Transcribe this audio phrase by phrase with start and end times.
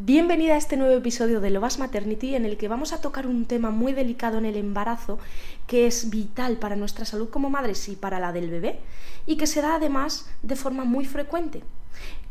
[0.00, 3.46] Bienvenida a este nuevo episodio de Lovas Maternity en el que vamos a tocar un
[3.46, 5.18] tema muy delicado en el embarazo
[5.66, 8.78] que es vital para nuestra salud como madres y para la del bebé
[9.26, 11.64] y que se da además de forma muy frecuente.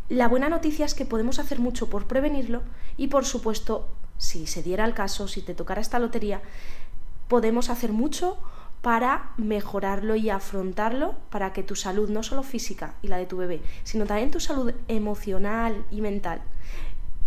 [0.07, 2.61] La buena noticia es que podemos hacer mucho por prevenirlo
[2.95, 6.39] y por supuesto, si se diera el caso, si te tocara esta lotería,
[7.27, 8.37] podemos hacer mucho
[8.81, 13.35] para mejorarlo y afrontarlo para que tu salud, no solo física y la de tu
[13.35, 16.41] bebé, sino también tu salud emocional y mental,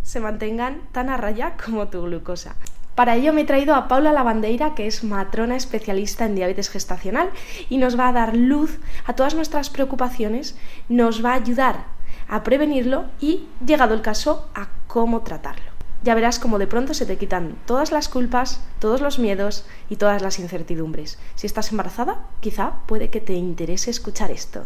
[0.03, 2.57] se mantengan tan a raya como tu glucosa.
[2.95, 7.31] Para ello me he traído a Paula Lavandeira, que es matrona especialista en diabetes gestacional
[7.69, 10.57] y nos va a dar luz a todas nuestras preocupaciones,
[10.89, 11.85] nos va a ayudar
[12.29, 15.80] a prevenirlo y, llegado el caso, a cómo tratarlo.
[16.03, 19.97] Ya verás cómo de pronto se te quitan todas las culpas, todos los miedos y
[19.97, 21.19] todas las incertidumbres.
[21.35, 24.65] Si estás embarazada, quizá puede que te interese escuchar esto.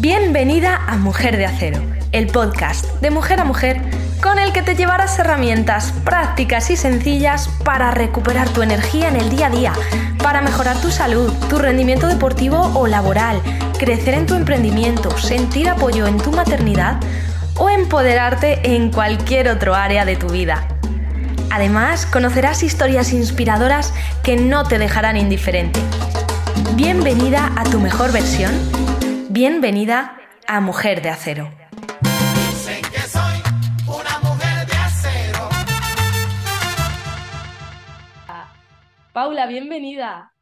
[0.00, 1.80] Bienvenida a Mujer de Acero,
[2.12, 3.80] el podcast de mujer a mujer
[4.22, 9.30] con el que te llevarás herramientas prácticas y sencillas para recuperar tu energía en el
[9.30, 9.72] día a día,
[10.22, 13.40] para mejorar tu salud, tu rendimiento deportivo o laboral,
[13.78, 17.00] crecer en tu emprendimiento, sentir apoyo en tu maternidad
[17.58, 20.75] o empoderarte en cualquier otro área de tu vida.
[21.50, 25.80] Además, conocerás historias inspiradoras que no te dejarán indiferente.
[26.74, 28.52] Bienvenida a tu mejor versión
[29.38, 31.50] Bienvenida a Mujer de Acero.
[32.34, 33.42] Dicen que soy
[33.86, 35.48] una mujer de acero.
[39.12, 40.32] Paula, bienvenida.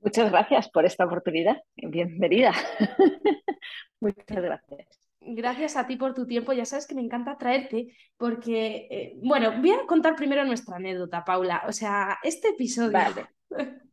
[0.00, 1.62] Muchas gracias por esta oportunidad.
[1.76, 2.52] Bienvenida.
[4.00, 5.07] Muchas gracias.
[5.34, 6.52] Gracias a ti por tu tiempo.
[6.52, 11.24] Ya sabes que me encanta traerte porque, eh, bueno, voy a contar primero nuestra anécdota,
[11.24, 11.64] Paula.
[11.66, 13.26] O sea, este episodio, Vale.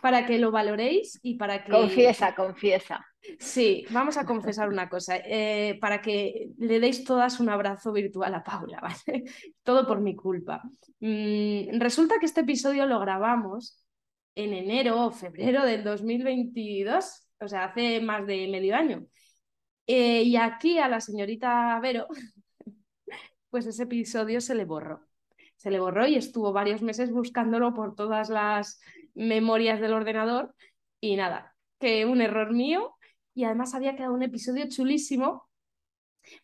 [0.00, 1.72] para que lo valoréis y para que...
[1.72, 3.06] Confiesa, confiesa.
[3.38, 8.34] Sí, vamos a confesar una cosa, eh, para que le deis todas un abrazo virtual
[8.34, 9.24] a Paula, ¿vale?
[9.62, 10.62] Todo por mi culpa.
[11.00, 13.84] Mm, resulta que este episodio lo grabamos
[14.34, 19.06] en enero o febrero del 2022, o sea, hace más de medio año.
[19.92, 22.06] Eh, y aquí a la señorita Vero,
[23.50, 25.08] pues ese episodio se le borró.
[25.56, 28.80] Se le borró y estuvo varios meses buscándolo por todas las
[29.14, 30.54] memorias del ordenador
[31.00, 32.94] y nada, que un error mío
[33.34, 35.48] y además había quedado un episodio chulísimo.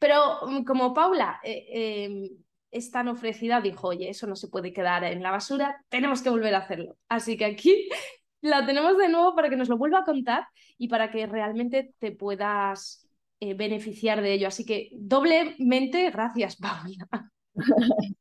[0.01, 2.31] Pero mm, como Paula eh, eh,
[2.73, 6.31] es tan ofrecida, dijo, oye, eso no se puede quedar en la basura, tenemos que
[6.31, 6.97] volver a hacerlo.
[7.09, 7.89] Así que aquí
[8.41, 11.95] la tenemos de nuevo para que nos lo vuelva a contar y para que realmente
[12.01, 13.06] te puedas
[13.41, 14.49] eh, beneficiar de ello.
[14.49, 17.31] Así que doblemente gracias, Paula.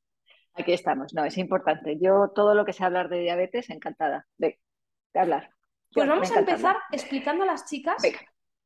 [0.53, 1.13] Aquí estamos.
[1.13, 1.97] No, es importante.
[1.99, 4.59] Yo todo lo que sé hablar de diabetes, encantada de,
[5.13, 5.49] de hablar.
[5.93, 8.19] Pues vamos a empezar explicando a las chicas Venga.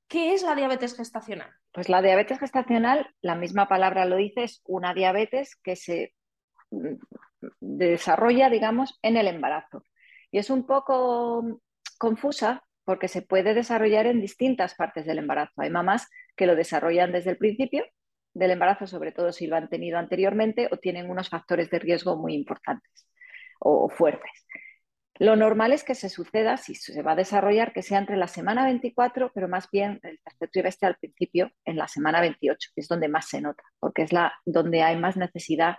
[0.08, 1.52] qué es la diabetes gestacional.
[1.72, 6.14] Pues la diabetes gestacional, la misma palabra lo dice, es una diabetes que se
[6.72, 6.96] mm,
[7.59, 9.84] desarrolla, digamos, en el embarazo.
[10.32, 11.62] Y es un poco
[12.00, 15.62] confusa porque se puede desarrollar en distintas partes del embarazo.
[15.62, 16.08] Hay mamás
[16.40, 17.86] que lo desarrollan desde el principio
[18.34, 22.16] del embarazo, sobre todo si lo han tenido anteriormente o tienen unos factores de riesgo
[22.16, 23.10] muy importantes
[23.60, 24.32] o fuertes.
[25.16, 28.30] Lo normal es que se suceda, si se va a desarrollar, que sea entre la
[28.30, 32.80] semana 24, pero más bien el tercer trimestre al principio, en la semana 28, que
[32.80, 35.76] es donde más se nota, porque es la, donde hay más necesidad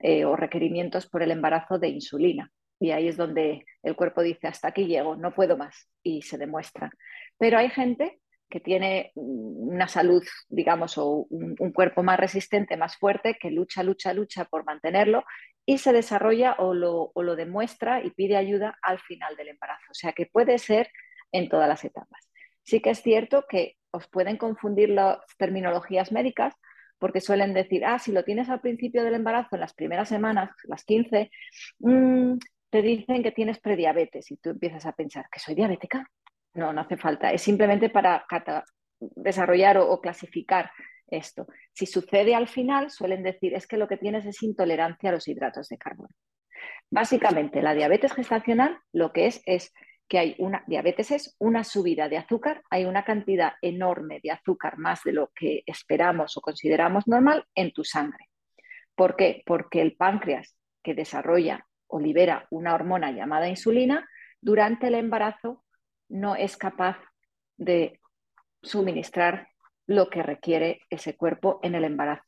[0.00, 2.50] eh, o requerimientos por el embarazo de insulina.
[2.80, 6.36] Y ahí es donde el cuerpo dice, hasta aquí llego, no puedo más, y se
[6.36, 6.90] demuestra.
[7.38, 13.38] Pero hay gente que tiene una salud, digamos, o un, cuerpo más resistente, más fuerte,
[13.40, 15.24] que lucha, lucha, lucha por mantenerlo
[15.64, 19.86] y se desarrolla o lo, o lo demuestra y pide ayuda al final del embarazo.
[19.90, 20.90] O sea que puede ser
[21.32, 22.30] en todas las etapas.
[22.62, 26.54] Sí que es cierto que os pueden confundir las terminologías médicas
[26.98, 30.50] porque suelen decir, ah, si lo tienes al principio del embarazo, en las primeras semanas,
[30.64, 31.30] las 15,
[31.78, 32.34] mmm,
[32.68, 36.08] te dicen que tienes prediabetes y tú empiezas a pensar que soy diabética.
[36.54, 37.32] No, no hace falta.
[37.32, 38.24] Es simplemente para
[38.98, 40.70] desarrollar o, clasificar
[41.08, 41.46] esto.
[41.72, 45.28] Si sucede al final, suelen decir es que lo que tienes es intolerancia a los
[45.28, 46.14] hidratos de carbono.
[46.90, 49.72] Básicamente, la diabetes gestacional lo que es es
[50.08, 54.76] que hay una diabetes es una subida de azúcar, hay una cantidad enorme de azúcar
[54.76, 58.28] más de lo que esperamos o consideramos normal en tu sangre.
[58.96, 59.42] ¿Por qué?
[59.46, 64.08] Porque el páncreas que desarrolla o libera una hormona llamada insulina
[64.40, 65.64] durante el embarazo
[66.10, 66.98] no es capaz
[67.56, 68.00] de
[68.62, 69.48] suministrar
[69.86, 72.24] lo que requiere ese cuerpo en el embarazo,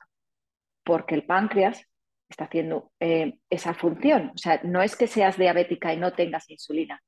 [0.84, 1.86] porque el páncreas
[2.28, 4.32] está haciendo eh, esa función.
[4.34, 7.02] O sea, no es que seas diabética y no tengas insulina.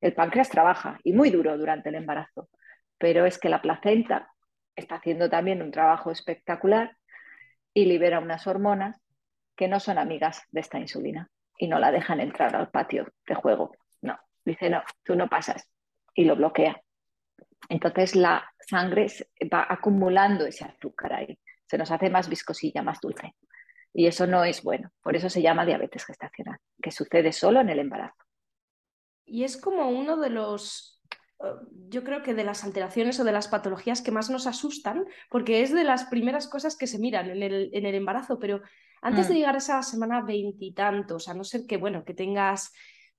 [0.00, 2.50] El páncreas trabaja y muy duro durante el embarazo,
[2.98, 4.30] pero es que la placenta
[4.74, 6.96] está haciendo también un trabajo espectacular
[7.72, 9.00] y libera unas hormonas
[9.56, 13.34] que no son amigas de esta insulina y no la dejan entrar al patio de
[13.34, 13.72] juego.
[14.02, 15.70] No, dice, no, tú no pasas
[16.16, 16.80] y lo bloquea.
[17.68, 19.06] Entonces la sangre
[19.52, 23.34] va acumulando ese azúcar ahí, se nos hace más viscosilla, más dulce.
[23.92, 27.70] Y eso no es bueno, por eso se llama diabetes gestacional, que sucede solo en
[27.70, 28.24] el embarazo.
[29.24, 31.02] Y es como uno de los,
[31.40, 31.46] eh,
[31.88, 35.62] yo creo que de las alteraciones o de las patologías que más nos asustan, porque
[35.62, 38.60] es de las primeras cosas que se miran en el, en el embarazo, pero
[39.02, 39.36] antes de Mm.
[39.36, 42.72] llegar a esa semana veintitantos, a no ser que, bueno, que tengas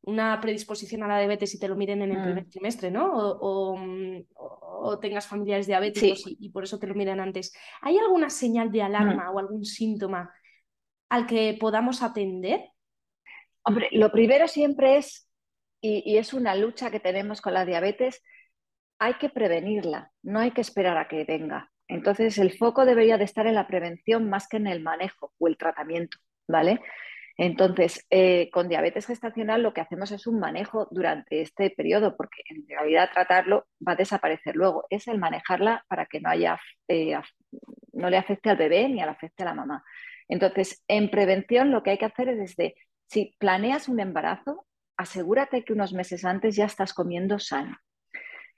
[0.03, 2.49] una predisposición a la diabetes y te lo miren en el primer Mm.
[2.49, 3.11] trimestre, ¿no?
[3.13, 3.37] O,
[3.73, 6.37] o, mm, o- tengas familiares diabéticos Sí.
[6.39, 7.53] y, y por eso te lo miran antes.
[7.81, 10.31] ¿Hay alguna señal de alarma o algún síntoma
[11.09, 12.61] al que podamos atender?
[13.63, 15.29] Hombre, lo primero siempre es,
[15.81, 18.23] y, y es una lucha que tenemos con la diabetes,
[18.99, 21.69] hay que prevenirla, no hay que esperar a que venga.
[21.89, 25.47] Entonces, el foco debería de estar en la prevención más que en el manejo o
[25.47, 26.17] el tratamiento,
[26.47, 26.79] ¿vale?
[27.37, 32.41] Entonces, eh, con diabetes gestacional lo que hacemos es un manejo durante este periodo, porque
[32.49, 34.85] en realidad tratarlo va a desaparecer luego.
[34.89, 37.15] Es el manejarla para que no haya, eh,
[37.93, 39.83] no le afecte al bebé ni le afecte a la mamá.
[40.27, 42.75] Entonces, en prevención lo que hay que hacer es desde,
[43.05, 44.65] si planeas un embarazo,
[44.97, 47.77] asegúrate que unos meses antes ya estás comiendo sano.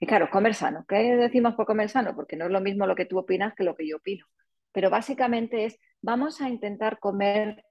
[0.00, 0.86] Y claro, comer sano.
[0.88, 2.16] ¿Qué decimos por comer sano?
[2.16, 4.24] Porque no es lo mismo lo que tú opinas que lo que yo opino.
[4.72, 7.62] Pero básicamente es, vamos a intentar comer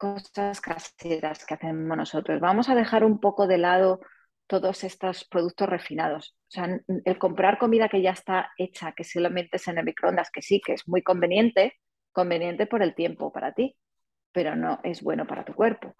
[0.00, 2.40] cosas caseras que hacemos nosotros.
[2.40, 4.00] Vamos a dejar un poco de lado
[4.46, 6.34] todos estos productos refinados.
[6.48, 10.30] O sea, el comprar comida que ya está hecha, que solamente es en el microondas,
[10.30, 11.74] que sí, que es muy conveniente,
[12.12, 13.76] conveniente por el tiempo para ti,
[14.32, 15.94] pero no es bueno para tu cuerpo.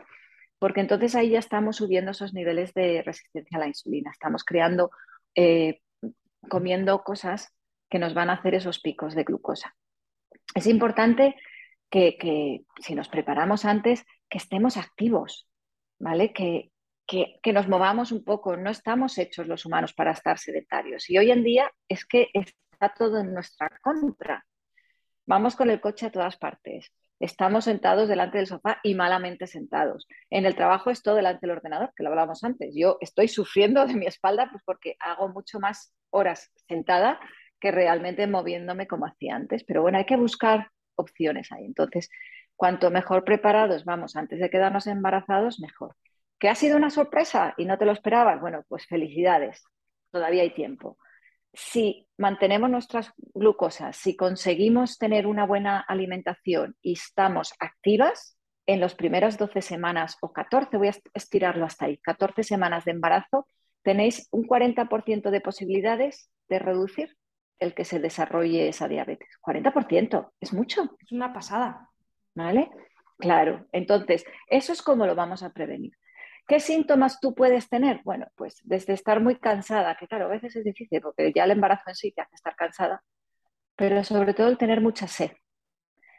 [0.58, 4.10] Porque entonces ahí ya estamos subiendo esos niveles de resistencia a la insulina.
[4.10, 4.90] Estamos creando,
[5.34, 5.82] eh,
[6.48, 7.54] comiendo cosas
[7.90, 9.76] que nos van a hacer esos picos de glucosa.
[10.54, 11.36] Es importante
[11.90, 15.48] que, si nos preparamos antes, que estemos activos,
[15.98, 16.32] ¿vale?
[16.32, 16.70] Que,
[17.06, 18.56] que, que nos movamos un poco.
[18.56, 21.10] No estamos hechos los humanos para estar sedentarios.
[21.10, 24.44] Y hoy en día es que está todo en nuestra contra.
[25.26, 26.92] Vamos con el coche a todas partes.
[27.20, 30.08] Estamos sentados delante del sofá y malamente sentados.
[30.30, 32.74] En el trabajo estoy delante del ordenador, que lo hablábamos antes.
[32.74, 37.20] Yo estoy sufriendo de mi espalda pues porque hago mucho más horas sentada
[37.60, 39.64] que realmente moviéndome como hacía antes.
[39.64, 40.70] Pero bueno, hay que buscar
[41.00, 41.64] opciones ahí.
[41.64, 42.10] Entonces,
[42.56, 45.96] cuanto mejor preparados vamos antes de quedarnos embarazados, mejor.
[46.38, 48.40] ¿Que ha sido una sorpresa y no te lo esperabas?
[48.40, 49.62] Bueno, pues felicidades.
[50.10, 50.98] Todavía hay tiempo
[51.52, 58.36] si mantenemos nuestras glucosas, si conseguimos tener una buena alimentación y estamos activas,
[58.66, 62.92] en las primeras 12 semanas o 14, voy a estirarlo hasta ahí, 14 semanas de
[62.92, 63.48] embarazo,
[63.82, 67.16] tenéis un 40% de posibilidades de reducir
[67.60, 69.28] el que se desarrolle esa diabetes.
[69.40, 71.90] 40%, es mucho, Es una pasada.
[72.34, 72.70] ¿vale?
[73.18, 75.92] Claro, entonces, eso es como lo vamos a prevenir.
[76.48, 78.00] ¿Qué síntomas tú puedes tener?
[78.02, 81.52] Bueno, pues desde estar muy cansada, que claro, a veces es difícil porque ya el
[81.52, 83.02] embarazo en sí te hace estar cansada,
[83.76, 85.30] pero sobre todo el tener mucha sed.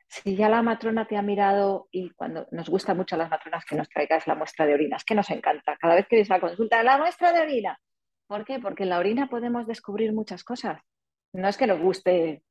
[0.08, 3.66] Si ya la matrona te ha mirado y cuando nos gusta mucho a las matronas
[3.66, 5.78] que nos traigas la muestra de orina, es que nos encanta.
[5.78, 7.80] Cada vez que a la consulta, la muestra de orina.
[8.28, 8.60] ¿Por qué?
[8.60, 10.82] Porque en la orina podemos descubrir muchas cosas.
[11.34, 12.44] No es que nos guste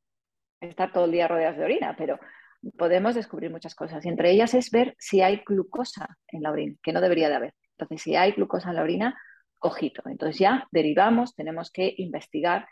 [0.61, 2.19] estar todo el día rodeados de orina, pero
[2.77, 4.05] podemos descubrir muchas cosas.
[4.05, 7.37] Y entre ellas es ver si hay glucosa en la orina, que no debería de
[7.37, 7.55] haber.
[7.79, 9.21] Entonces, si hay glucosa en la orina,
[9.61, 10.03] ojito.
[10.07, 12.69] Entonces ya derivamos, tenemos que investigar,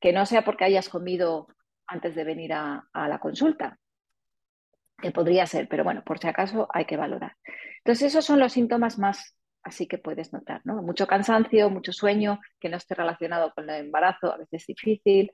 [0.00, 1.48] que no sea porque hayas comido
[1.86, 3.78] antes de venir a, a la consulta,
[4.98, 7.36] que podría ser, pero bueno, por si acaso hay que valorar.
[7.78, 10.80] Entonces, esos son los síntomas más así que puedes notar, ¿no?
[10.80, 15.30] Mucho cansancio, mucho sueño, que no esté relacionado con el embarazo, a veces difícil,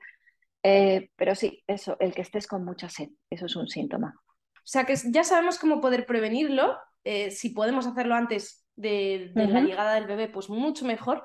[0.63, 4.15] eh, pero sí, eso, el que estés con mucha sed, eso es un síntoma.
[4.55, 6.77] O sea que ya sabemos cómo poder prevenirlo.
[7.03, 11.23] eh, si podemos hacerlo antes de, de la llegada del bebé, pues mucho mejor.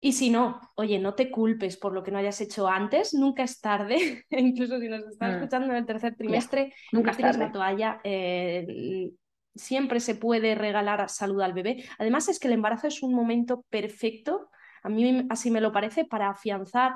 [0.00, 3.42] Y si no, oye, no te culpes por lo que no hayas hecho antes, nunca
[3.42, 4.24] es tarde.
[4.30, 5.34] Incluso si nos estás Mm.
[5.36, 8.00] escuchando en el tercer trimestre, Nunca tienes la toalla.
[8.04, 9.10] eh,
[9.54, 11.84] siempre se puede regalar salud al bebé.
[11.98, 14.50] Además, es que el embarazo es un momento perfecto,
[14.82, 16.92] a mí así me lo parece, para afianzar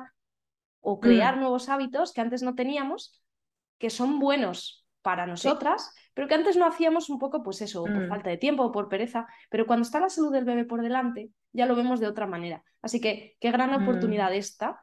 [0.81, 1.41] o crear Mm.
[1.41, 3.21] nuevos hábitos que antes no teníamos,
[3.79, 8.07] que son buenos para nosotras, pero que antes no hacíamos un poco, pues eso, por
[8.07, 8.09] Mm.
[8.09, 11.31] falta de tiempo o por pereza, pero cuando está la salud del bebé por delante,
[11.53, 12.63] ya lo vemos de otra manera.
[12.83, 13.83] Así que qué gran Mm.
[13.83, 14.81] oportunidad esta.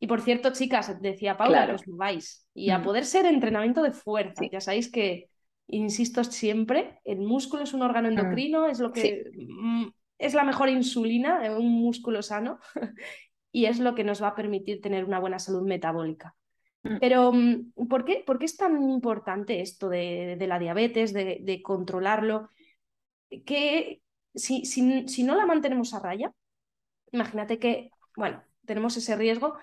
[0.00, 1.70] Y por cierto, chicas, decía Paula, Claro.
[1.72, 2.46] que os mováis.
[2.54, 4.42] Y a poder ser entrenamiento de fuerza.
[4.42, 4.48] Sí.
[4.50, 5.28] Ya sabéis que,
[5.66, 9.24] insisto siempre, el músculo es un órgano endocrino, es lo que
[10.18, 12.58] es la mejor insulina, un músculo sano,
[13.52, 16.34] y es lo que nos va a permitir tener una buena salud metabólica.
[16.82, 16.98] Mm.
[17.00, 21.38] Pero, mm, ¿por qué, por qué es tan importante esto de, de la diabetes, de,
[21.42, 22.50] de controlarlo?
[23.44, 24.02] Que
[24.34, 26.32] si, si, si no la mantenemos a raya,
[27.12, 29.58] imagínate que, bueno, tenemos ese riesgo,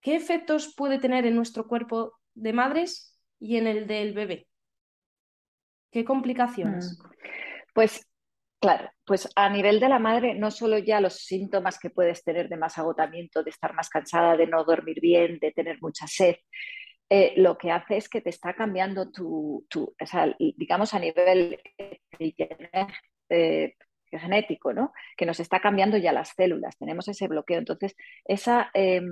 [0.00, 4.46] ¿qué efectos puede tener en nuestro cuerpo de madres y en el del bebé?
[5.90, 6.98] ¿Qué complicaciones?
[6.98, 7.08] Mm.
[7.74, 8.06] Pues
[8.62, 12.48] claro, pues a nivel de la madre, no solo ya los síntomas que puedes tener
[12.48, 16.36] de más agotamiento, de estar más cansada, de no dormir bien, de tener mucha sed,
[17.10, 19.66] eh, lo que hace es que te está cambiando tu,
[20.56, 21.60] digamos a nivel
[23.28, 23.74] eh,
[24.10, 24.92] genético, ¿no?
[25.16, 27.58] Que nos está cambiando ya las células, tenemos ese bloqueo.
[27.58, 29.02] Entonces, esa, eh,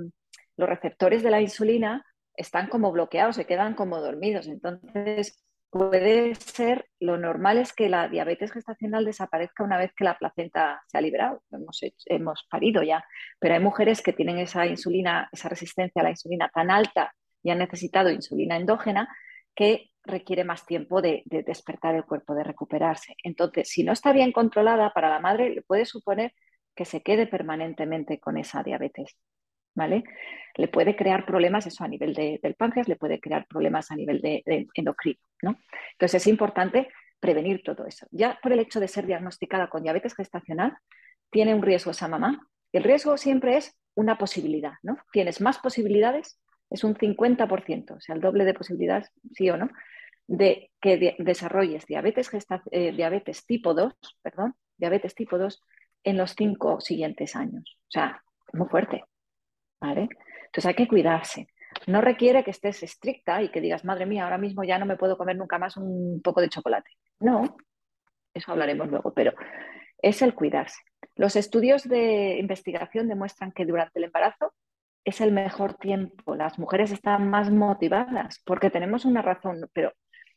[0.56, 4.46] los receptores de la insulina están como bloqueados, se quedan como dormidos.
[4.46, 10.18] Entonces, puede ser, lo normal es que la diabetes gestacional desaparezca una vez que la
[10.18, 13.04] placenta se ha liberado, hemos, hemos parido ya,
[13.38, 17.50] pero hay mujeres que tienen esa insulina, esa resistencia a la insulina tan alta y
[17.50, 19.08] han necesitado insulina endógena
[19.54, 23.14] que requiere más tiempo de, de, despertar el cuerpo, de recuperarse.
[23.22, 26.34] Entonces, si no está bien controlada para la madre, le puede suponer
[26.74, 29.16] que se quede permanentemente con esa diabetes.
[29.74, 30.04] ¿Vale?
[30.56, 33.96] Le puede crear problemas eso a nivel de, del páncreas, le puede crear problemas a
[33.96, 35.58] nivel de, de endocrino, ¿no?
[35.92, 36.88] Entonces es importante
[37.20, 38.06] prevenir todo eso.
[38.10, 40.76] Ya por el hecho de ser diagnosticada con diabetes gestacional,
[41.30, 42.46] tiene un riesgo esa mamá.
[42.72, 44.96] El riesgo siempre es una posibilidad, ¿no?
[45.12, 49.70] Tienes más posibilidades, es un 50%, o sea, el doble de posibilidades, sí o no,
[50.26, 52.30] de que de desarrolles diabetes,
[52.70, 55.62] eh, diabetes tipo 2, perdón, diabetes tipo 2
[56.04, 57.78] en los cinco siguientes años.
[57.82, 58.22] O sea,
[58.52, 59.04] muy fuerte.
[59.80, 61.48] Entonces hay que cuidarse.
[61.86, 64.96] No requiere que estés estricta y que digas, madre mía, ahora mismo ya no me
[64.96, 66.90] puedo comer nunca más un poco de chocolate.
[67.20, 67.56] No,
[68.34, 69.32] eso hablaremos luego, pero
[69.98, 70.80] es el cuidarse.
[71.14, 74.52] Los estudios de investigación demuestran que durante el embarazo
[75.04, 76.34] es el mejor tiempo.
[76.34, 79.92] Las mujeres están más motivadas porque tenemos una razón, pero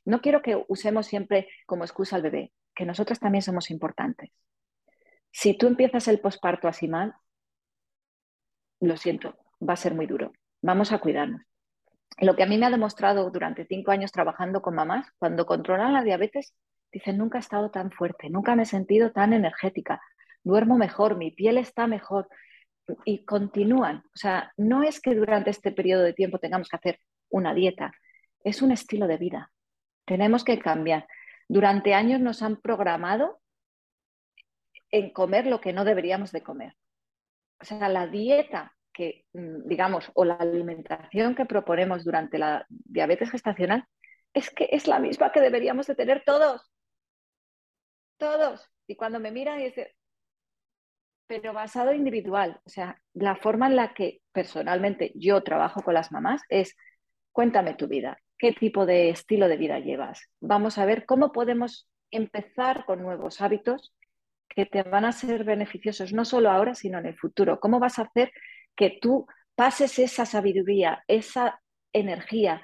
[0.05, 4.31] no quiero que usemos siempre como excusa al bebé, que nosotras también somos importantes.
[5.31, 7.15] Si tú empiezas el posparto así mal,
[8.87, 9.35] lo siento,
[9.67, 10.33] va a ser muy duro.
[10.61, 11.41] Vamos a cuidarnos.
[12.19, 15.93] Lo que a mí me ha demostrado durante cinco años trabajando con mamás, cuando controlan
[15.93, 16.53] la diabetes,
[16.91, 20.01] dicen, nunca he estado tan fuerte, nunca me he sentido tan energética,
[20.43, 22.27] duermo mejor, mi piel está mejor.
[23.05, 24.03] Y continúan.
[24.13, 26.99] O sea, no es que durante este periodo de tiempo tengamos que hacer
[27.29, 27.93] una dieta,
[28.43, 29.51] es un estilo de vida.
[30.05, 31.07] Tenemos que cambiar.
[31.47, 33.39] Durante años nos han programado
[34.91, 36.75] en comer lo que no deberíamos de comer
[37.63, 43.31] o sea, la dieta que, mm, digamos, o la alimentación que proponemos durante la diabetes
[43.31, 43.85] gestacional
[44.33, 46.69] es que es la misma que deberíamos de tener todos.
[48.17, 48.69] Todos.
[48.85, 49.87] Y cuando me miran y dicen,
[51.25, 56.11] pero basado individual, o sea, la forma en la que personalmente yo trabajo con las
[56.11, 56.75] mamás es,
[57.31, 60.29] cuéntame tu vida, qué tipo de estilo de vida llevas.
[60.41, 63.93] Vamos a ver cómo podemos empezar con nuevos hábitos
[64.53, 67.59] que te van a ser beneficiosos no solo ahora, sino en el futuro.
[67.59, 68.31] ¿Cómo vas a hacer
[68.75, 71.61] que tú pases esa sabiduría, esa
[71.93, 72.61] energía,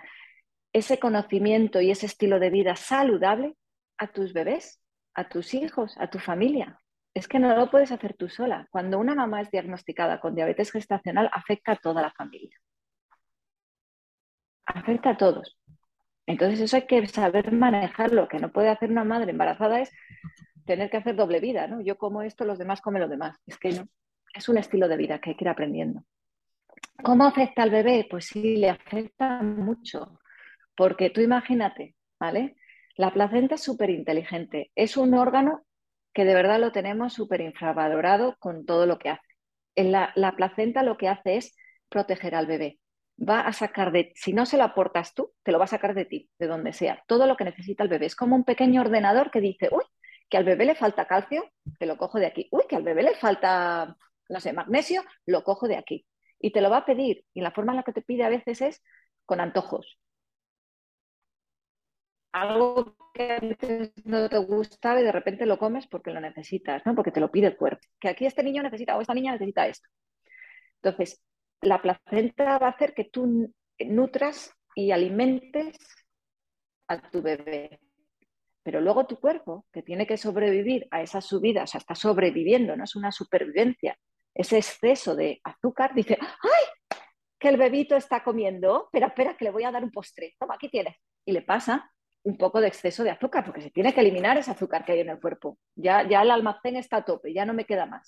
[0.74, 3.56] ese conocimiento y ese estilo de vida saludable
[3.98, 4.82] a tus bebés,
[5.14, 6.80] a tus hijos, a tu familia?
[7.14, 8.68] Es que no lo puedes hacer tú sola.
[8.72, 12.56] Cuando una mamá es diagnosticada con diabetes gestacional, afecta a toda la familia.
[14.66, 15.58] Afecta a todos.
[16.28, 18.22] Entonces eso hay que saber manejarlo.
[18.22, 19.92] Lo que no puede hacer una madre embarazada es
[20.70, 21.82] tener que hacer doble vida, ¿no?
[21.82, 23.36] Yo como esto, los demás comen lo demás.
[23.48, 23.88] Es que no,
[24.36, 26.04] es un estilo de vida que hay que ir aprendiendo.
[27.04, 28.06] ¿Cómo afecta al bebé?
[28.08, 30.20] Pues sí, le afecta mucho,
[30.76, 32.56] porque tú imagínate, ¿vale?
[32.98, 35.64] La placenta es súper inteligente, es un órgano
[36.14, 39.28] que de verdad lo tenemos súper infravalorado con todo lo que hace.
[39.74, 41.58] En la, la placenta lo que hace es
[41.90, 42.80] proteger al bebé.
[43.18, 45.96] Va a sacar de, si no se lo aportas tú, te lo va a sacar
[45.96, 48.06] de ti, de donde sea, todo lo que necesita el bebé.
[48.06, 49.84] Es como un pequeño ordenador que dice, uy,
[50.30, 51.44] que al bebé le falta calcio,
[51.80, 52.48] te lo cojo de aquí.
[52.52, 53.96] Uy, que al bebé le falta,
[54.30, 56.06] no sé, magnesio, lo cojo de aquí.
[56.40, 57.26] Y te lo va a pedir.
[57.34, 58.84] Y la forma en la que te pide a veces es
[59.26, 60.00] con antojos.
[62.32, 66.86] Algo que a veces no te gusta y de repente lo comes porque lo necesitas,
[66.86, 66.94] ¿no?
[66.94, 67.82] Porque te lo pide el cuerpo.
[68.00, 69.90] Que aquí este niño necesita o esta niña necesita esto.
[70.82, 71.22] Entonces,
[71.62, 75.78] la placenta va a hacer que tú nutras y alimentes
[76.88, 77.80] a tu bebé.
[78.70, 82.78] Pero luego tu cuerpo, que tiene que sobrevivir a esas subidas, o sea, está sobreviviendo,
[82.78, 83.98] no es una supervivencia,
[84.32, 87.00] ese exceso de azúcar, dice, ¡ay!
[87.40, 90.54] Que el bebito está comiendo, espera, espera, que le voy a dar un postre, toma,
[90.54, 90.96] aquí tienes.
[91.26, 94.52] Y le pasa un poco de exceso de azúcar, porque se tiene que eliminar ese
[94.52, 95.58] azúcar que hay en el cuerpo.
[95.74, 98.08] Ya, ya el almacén está a tope, ya no me queda más.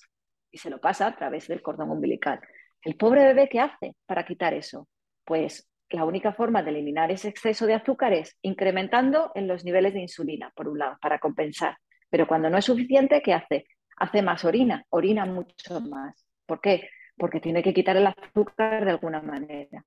[0.52, 2.38] Y se lo pasa a través del cordón umbilical.
[2.82, 4.86] El pobre bebé, ¿qué hace para quitar eso?
[5.24, 9.94] Pues la única forma de eliminar ese exceso de azúcar es incrementando en los niveles
[9.94, 11.76] de insulina, por un lado, para compensar.
[12.08, 13.66] Pero cuando no es suficiente, ¿qué hace?
[13.96, 16.26] Hace más orina, orina mucho más.
[16.46, 16.88] ¿Por qué?
[17.16, 19.84] Porque tiene que quitar el azúcar de alguna manera.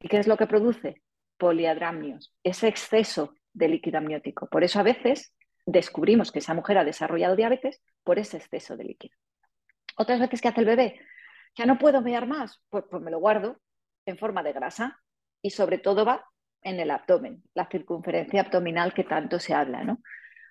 [0.00, 1.02] ¿Y qué es lo que produce?
[1.36, 4.48] Poliadramnios, ese exceso de líquido amniótico.
[4.48, 5.34] Por eso a veces
[5.66, 9.16] descubrimos que esa mujer ha desarrollado diabetes por ese exceso de líquido.
[9.96, 11.00] Otras veces, ¿qué hace el bebé?
[11.56, 13.60] Ya no puedo mear más, pues, pues me lo guardo
[14.06, 15.00] en forma de grasa
[15.42, 16.24] y sobre todo va
[16.62, 20.00] en el abdomen, la circunferencia abdominal que tanto se habla, ¿no?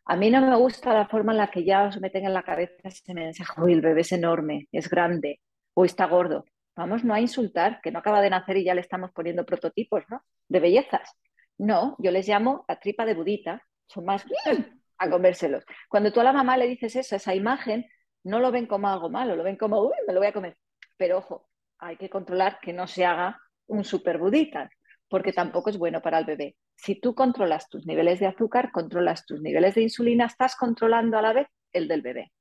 [0.06, 2.44] A mí no me gusta la forma en la que ya os meten en la
[2.44, 5.42] cabeza ese mensaje, uy, el bebé es enorme, es grande,
[5.74, 6.46] o está gordo.
[6.78, 10.04] Vamos, no a insultar, que no acaba de nacer y ya le estamos poniendo prototipos,
[10.10, 10.24] ¿no?
[10.48, 11.12] De bellezas.
[11.58, 14.26] No, yo les llamo la tripa de budita, son más
[14.98, 15.66] a comérselos.
[15.90, 17.86] Cuando tú a la mamá le dices eso, esa imagen,
[18.24, 20.56] no lo ven como algo malo, lo ven como, uy, me lo voy a comer.
[20.96, 24.70] Pero ojo, hay que controlar que no se haga un super budita,
[25.10, 26.56] porque tampoco es bueno para el bebé.
[26.76, 31.22] Si tú controlas tus niveles de azúcar, controlas tus niveles de insulina, estás controlando a
[31.22, 32.32] la vez el del bebé.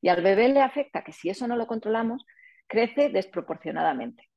[0.00, 2.24] Y al bebé le afecta que si eso no lo controlamos,
[2.66, 4.28] crece desproporcionadamente.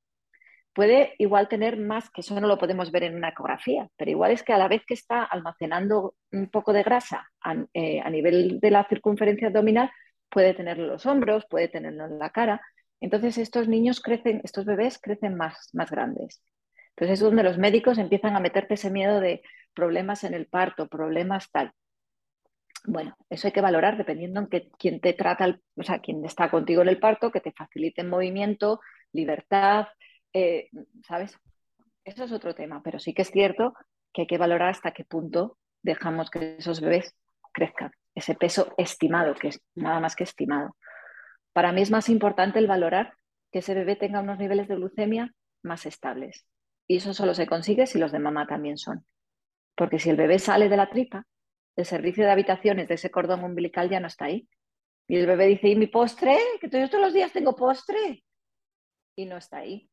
[0.74, 4.32] Puede igual tener más, que eso no lo podemos ver en una ecografía, pero igual
[4.32, 8.60] es que a la vez que está almacenando un poco de grasa a, eh, nivel
[8.60, 9.90] de la circunferencia abdominal,
[10.30, 12.62] puede tenerlo en los hombros, puede tenerlo en la cara.
[13.00, 16.44] Entonces estos niños crecen, estos bebés crecen más, más grandes.
[16.98, 19.44] Entonces es donde los médicos empiezan a meterte ese miedo de
[19.75, 21.72] problemas en el parto, problemas tal.
[22.86, 26.50] Bueno, eso hay que valorar dependiendo en que quien te trata, o sea, quien está
[26.50, 28.80] contigo en el parto, que te facilite movimiento,
[29.13, 29.88] libertad,
[30.34, 30.70] eh,
[31.08, 31.38] ¿sabes?
[32.04, 33.75] Eso es otro tema, pero sí que es cierto
[34.12, 37.16] que hay que valorar hasta qué punto dejamos que esos bebés
[37.54, 40.75] crezcan, ese peso estimado, que es nada más que estimado.
[41.54, 43.13] Para mí es más importante el valorar
[43.51, 46.48] que ese bebé tenga unos niveles de glucemia más estables.
[46.88, 49.06] Y eso solo se consigue si los de mamá también son.
[49.75, 51.25] Porque si el bebé sale de la tripa,
[51.75, 54.48] el servicio de habitaciones de ese cordón umbilical ya no está ahí.
[55.07, 56.38] Y el bebé dice, ¿y mi postre?
[56.59, 58.24] Que yo todos los días tengo postre.
[59.16, 59.90] Y no está ahí.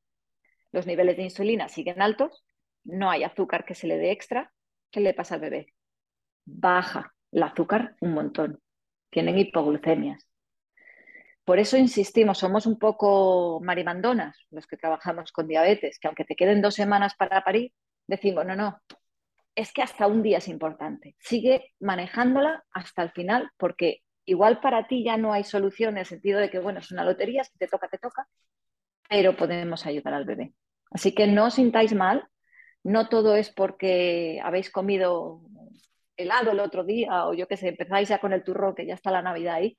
[0.73, 2.45] Los niveles de insulina siguen altos,
[2.85, 4.53] no hay azúcar que se le dé extra.
[4.91, 5.75] ¿Qué le pasa al bebé?
[6.45, 8.61] Baja el azúcar un montón.
[9.11, 10.29] Tienen hipoglucemias.
[11.45, 16.37] Por eso insistimos, somos un poco marimandonas los que trabajamos con diabetes, que aunque te
[16.37, 17.73] queden dos semanas para parir,
[18.07, 18.81] decimos, no, no,
[19.55, 21.17] es que hasta un día es importante.
[21.19, 26.07] Sigue manejándola hasta el final, porque igual para ti ya no hay solución en el
[26.07, 28.27] sentido de que, bueno, es una lotería, si te toca, te toca,
[29.09, 30.55] pero podemos ayudar al bebé.
[30.91, 32.27] Así que no os sintáis mal,
[32.83, 35.43] no todo es porque habéis comido
[36.17, 38.95] helado el otro día o yo qué sé, empezáis ya con el turro que ya
[38.95, 39.79] está la Navidad ahí.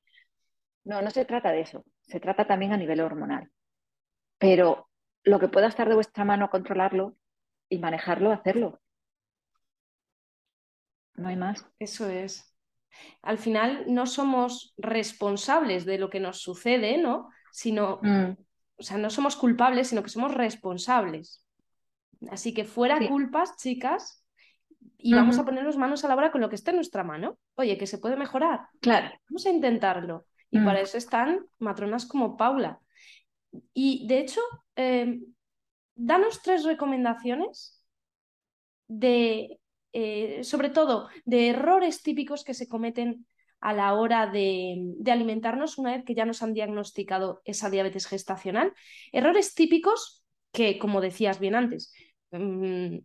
[0.85, 3.51] No, no se trata de eso, se trata también a nivel hormonal.
[4.37, 4.89] Pero
[5.23, 7.15] lo que pueda estar de vuestra mano controlarlo
[7.69, 8.79] y manejarlo, hacerlo.
[11.15, 11.65] No hay más.
[11.79, 12.53] Eso es.
[13.21, 17.29] Al final no somos responsables de lo que nos sucede, ¿no?
[17.51, 18.35] Sino, Mm,
[18.77, 21.45] o sea, no somos culpables, sino que somos responsables.
[22.29, 23.07] Así que fuera Sí.
[23.07, 24.23] culpas, chicas,
[24.97, 27.37] y vamos a ponernos manos a la obra con lo que esté en nuestra mano.
[27.55, 28.67] Oye, que se puede mejorar.
[28.81, 29.09] Claro.
[29.29, 30.25] Vamos a intentarlo.
[30.51, 30.65] Y Mm.
[30.65, 32.79] para eso están matronas como Paula.
[33.73, 34.41] Y de hecho,
[34.75, 35.19] eh,
[35.95, 37.83] danos tres recomendaciones
[38.87, 39.59] de,
[39.93, 43.25] eh, sobre todo, de errores típicos que se cometen
[43.61, 48.05] a la hora de, de alimentarnos una vez que ya nos han diagnosticado esa diabetes
[48.05, 48.73] gestacional.
[49.11, 51.93] Errores típicos que, como decías bien antes,
[52.31, 52.97] mm,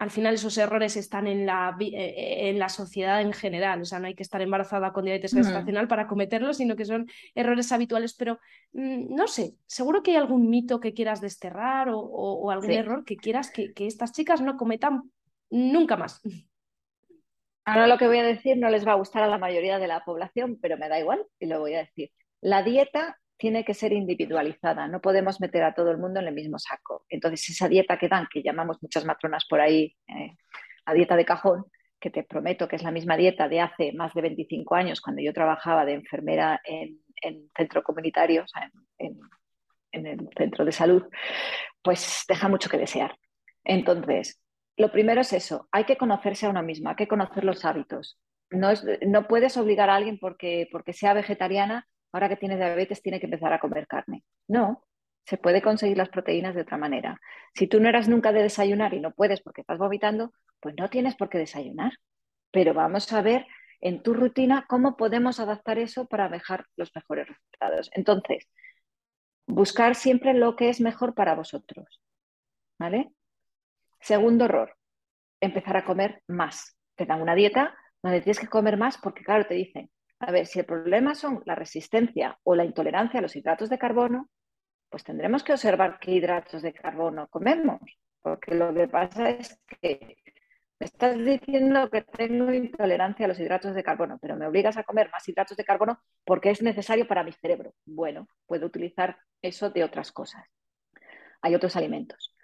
[0.00, 3.84] al final esos errores están en la, vi- eh, en la sociedad en general, o
[3.84, 7.70] sea, no hay que estar embarazada con diabetes gestacional para cometerlos, sino que son errores
[7.70, 8.40] habituales, pero
[8.72, 12.70] mm, no sé, seguro que hay algún mito que quieras desterrar o, o- o algún
[12.70, 12.76] Sí.
[12.76, 15.02] error que quieras que, que estas chicas no cometan
[15.50, 16.20] nunca más.
[17.66, 19.86] Ahora lo que voy a decir no les va a gustar a la mayoría de
[19.86, 22.10] la población, pero me da igual y lo voy a decir.
[22.40, 26.34] La dieta tiene que ser individualizada, no podemos meter a todo el mundo en el
[26.34, 27.06] mismo saco.
[27.08, 30.36] Entonces, esa dieta que dan, que llamamos muchas matronas por ahí, eh,
[30.86, 31.64] la dieta de cajón,
[32.00, 35.22] que te prometo que es la misma dieta de hace más de 25 años, cuando
[35.22, 39.18] yo trabajaba de enfermera en, en centro comunitario, o sea, en,
[40.06, 41.02] el centro de salud,
[41.82, 43.16] pues deja mucho que desear.
[43.64, 44.42] Entonces,
[44.76, 48.18] lo primero es eso, hay que conocerse a uno mismo, hay que conocer los hábitos.
[48.50, 53.20] No, es- no puedes obligar a alguien porque sea vegetariana, ahora que tiene diabetes tiene
[53.20, 54.24] que empezar a comer carne.
[54.48, 54.84] No,
[55.24, 57.20] se puede conseguir las proteínas de otra manera.
[57.54, 60.90] Si tú no eras nunca de desayunar y no puedes porque estás vomitando, pues no
[60.90, 61.92] tienes por qué desayunar.
[62.50, 63.46] Pero vamos a ver
[63.80, 67.90] en tu rutina cómo podemos adaptar eso para dejar los mejores resultados.
[67.94, 68.48] Entonces,
[69.46, 72.00] buscar siempre lo que es mejor para vosotros.
[72.80, 73.12] ¿vale?
[74.00, 74.74] Segundo error,
[75.40, 76.76] empezar a comer más.
[76.96, 80.46] Te dan una dieta donde tienes que comer más porque, claro, te dicen, a ver,
[80.46, 84.28] si el problema son la resistencia o la intolerancia a los hidratos de carbono,
[84.90, 87.80] pues tendremos que observar qué hidratos de carbono comemos,
[88.20, 90.18] porque lo que pasa es que
[90.78, 94.84] me estás diciendo que tengo intolerancia a los hidratos de carbono, pero me obligas a
[94.84, 97.74] comer más hidratos de carbono porque es necesario para mi cerebro.
[97.84, 100.44] Bueno, puedo utilizar eso de otras cosas.
[101.42, 102.34] Hay otros alimentos.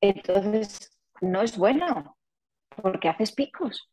[0.00, 2.16] Entonces, no es bueno
[2.68, 3.90] porque haces picos.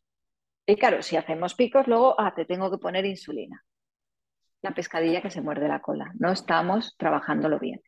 [0.72, 3.62] Y claro, si hacemos picos, luego ah, te tengo que poner insulina.
[4.62, 6.14] La pescadilla que se muerde la cola.
[6.18, 7.82] No estamos trabajándolo bien.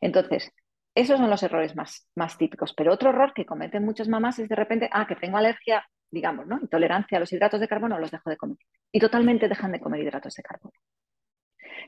[0.00, 0.50] Entonces,
[0.94, 2.72] esos son los errores más, más típicos.
[2.72, 6.46] Pero otro error que cometen muchas mamás es de repente, ah, que tengo alergia, digamos,
[6.46, 6.58] ¿no?
[6.62, 8.56] Intolerancia a los hidratos de carbono, los dejo de comer.
[8.90, 10.72] Y totalmente dejan de comer hidratos de carbono.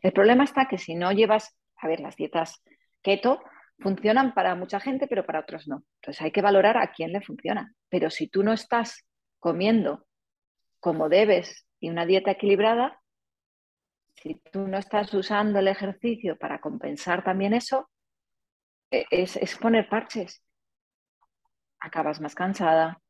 [0.03, 2.63] El problema está que si no llevas, a ver, las dietas
[3.01, 3.43] keto
[3.79, 5.83] funcionan para mucha gente, pero para otros no.
[6.03, 7.73] Entonces hay que valorar a quién le funciona.
[7.89, 9.07] Pero si tú no estás
[9.39, 10.07] comiendo
[10.81, 13.01] como debes y una dieta equilibrada,
[14.15, 17.89] si tú no estás usando el ejercicio para compensar también eso,
[18.91, 20.43] e, es, poner parches.
[21.79, 23.01] Acabas más cansada,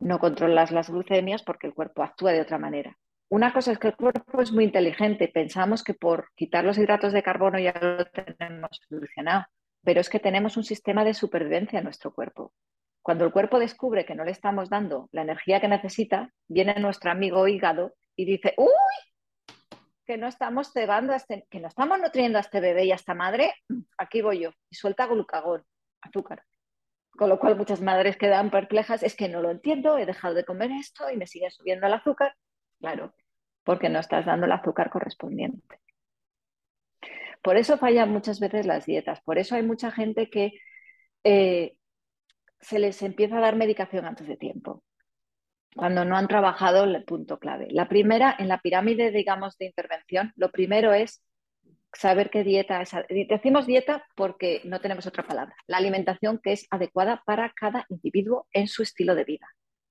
[0.00, 2.98] no controlas las glucemias porque el cuerpo actúa de otra manera.
[3.28, 7.12] Una cosa es que el cuerpo es muy inteligente, pensamos que por quitar los hidratos
[7.12, 9.46] de carbono ya lo tenemos solucionado,
[9.82, 12.52] pero es que tenemos un sistema de supervivencia en nuestro cuerpo.
[13.06, 17.12] Cuando el cuerpo descubre que no le estamos dando la energía que necesita, viene nuestro
[17.12, 18.66] amigo hígado y dice, ¡Uy!
[20.04, 23.14] Que no estamos cebando este, que no estamos nutriendo a este bebé y a esta
[23.14, 23.54] madre,
[23.96, 24.50] aquí voy yo.
[24.70, 25.62] Y suelta glucagón,
[26.00, 26.42] azúcar.
[27.12, 30.44] Con lo cual muchas madres quedan perplejas, es que no lo entiendo, he dejado de
[30.44, 32.34] comer esto y me sigue subiendo el azúcar.
[32.80, 33.14] Claro,
[33.62, 35.78] porque no estás dando el azúcar correspondiente.
[37.40, 40.58] Por eso fallan muchas veces las dietas, por eso hay mucha gente que
[41.22, 41.76] eh,
[42.60, 44.82] se les empieza a dar medicación antes de tiempo,
[45.74, 47.68] cuando no han trabajado el punto clave.
[47.70, 51.22] La primera, en la pirámide, digamos, de intervención, lo primero es
[51.92, 52.90] saber qué dieta es.
[53.28, 55.54] Decimos dieta porque no tenemos otra palabra.
[55.66, 59.48] La alimentación que es adecuada para cada individuo en su estilo de vida.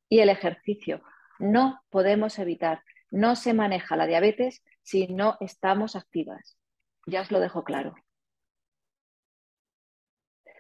[0.10, 1.02] Y el ejercicio.
[1.40, 6.58] No podemos evitar, no se maneja la diabetes si no estamos activas.
[7.08, 7.96] Ya os lo dejo claro.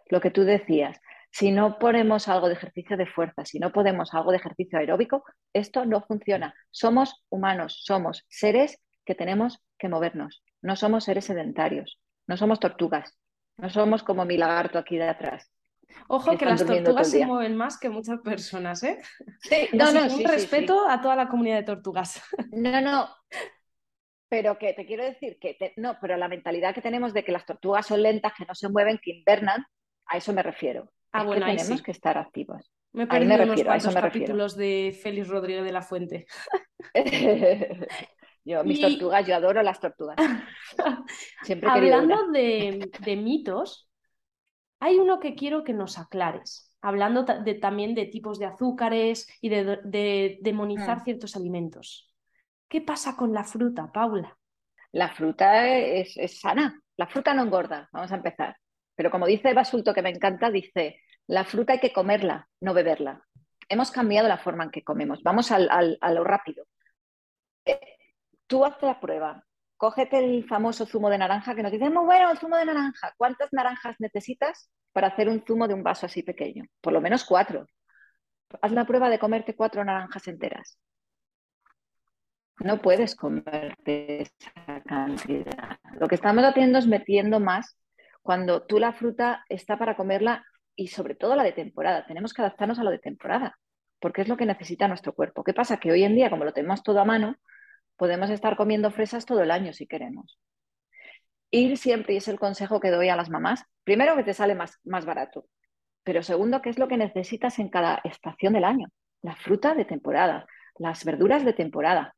[0.07, 0.99] Lo que tú decías,
[1.35, 5.25] si no ponemos algo de ejercicio de fuerza, si no podemos algo de ejercicio aeróbico,
[5.51, 6.55] esto no funciona.
[6.71, 10.45] Somos humanos, somos seres que tenemos que movernos.
[10.61, 13.19] No somos seres sedentarios, no somos tortugas,
[13.57, 15.51] no somos como mi lagarto aquí de atrás.
[16.07, 19.01] Ojo que, las tortugas se mueven más que muchas personas, ¿eh?
[19.41, 22.23] Sí, no, no, un respeto a toda la comunidad de tortugas.
[22.53, 23.09] No, no.
[24.29, 27.45] Pero que te quiero decir que no, pero la mentalidad que tenemos de que las
[27.45, 29.65] tortugas son lentas, que no se mueven, que invernan,
[30.05, 30.94] a eso me refiero.
[31.15, 32.69] Ah, bueno, que tenemos que estar activos.
[32.91, 36.25] Me he perdido unos cuantos capítulos de Félix Rodríguez de la Fuente.
[38.43, 40.17] yo, mis tortugas, yo adoro las tortugas.
[41.43, 43.89] Siempre Hablando de, mitos,
[44.80, 46.73] hay uno que quiero que nos aclares.
[46.82, 51.04] Hablando de, también de tipos de azúcares y de, demonizar mm.
[51.04, 52.12] ciertos alimentos.
[52.67, 54.38] ¿Qué pasa con la fruta, Paula?
[54.91, 56.82] La fruta es, es sana.
[56.97, 57.89] La fruta no engorda.
[57.91, 58.58] Vamos a empezar.
[58.95, 63.25] Pero como dice Basulto, que me encanta, dice, la fruta hay que comerla, no beberla.
[63.67, 65.23] Hemos cambiado la forma en que comemos.
[65.23, 66.65] Vamos al, a lo rápido.
[67.65, 67.79] Eh,
[68.47, 69.43] tú haces la prueba.
[69.77, 73.13] Cógete el famoso zumo de naranja que nos dice, muy bueno el zumo de naranja.
[73.17, 76.65] ¿Cuántas naranjas necesitas para hacer un zumo de un vaso así pequeño?
[76.79, 77.65] Por lo menos cuatro.
[78.61, 80.79] Haz la prueba de comerte cuatro naranjas enteras.
[82.59, 85.77] No puedes comerte esa cantidad.
[85.99, 87.77] Lo que estamos haciendo es metiendo más
[88.21, 92.05] cuando tú la fruta está para comerla y sobre todo la de temporada.
[92.05, 93.57] Tenemos que adaptarnos a lo de temporada,
[93.99, 95.43] porque es lo que necesita nuestro cuerpo.
[95.43, 95.77] ¿Qué pasa?
[95.77, 97.35] Que hoy en día, como lo tenemos todo a mano,
[97.95, 100.39] podemos estar comiendo fresas todo el año si queremos.
[101.51, 104.55] Ir siempre, y es el consejo que doy a las mamás, primero que te sale
[104.55, 105.47] más, más barato,
[106.03, 108.89] pero segundo, ¿qué es lo que necesitas en cada estación del año?
[109.21, 110.45] La fruta de temporada,
[110.77, 112.15] las verduras de temporada,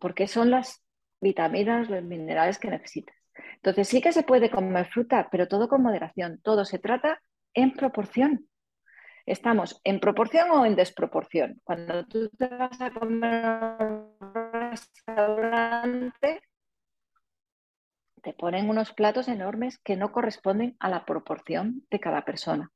[0.00, 0.82] porque son las
[1.20, 3.14] vitaminas, los minerales que necesitas.
[3.56, 7.20] Entonces sí que se puede comer fruta, pero todo con moderación, todo se trata
[7.54, 8.48] en proporción.
[9.26, 11.60] ¿Estamos en proporción o en desproporción?
[11.62, 13.44] Cuando tú te vas a comer
[13.80, 16.42] un restaurante,
[18.22, 22.70] te ponen unos platos enormes que no corresponden a la proporción de cada persona.